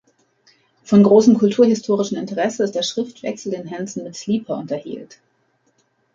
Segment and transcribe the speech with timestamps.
[0.83, 5.19] Von großem kulturhistorischen Interesse ist der Schriftwechsel, den Hanson mit Sleeper unterhielt.